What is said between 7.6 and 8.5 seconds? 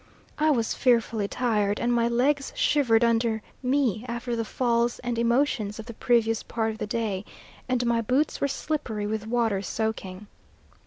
and my boots were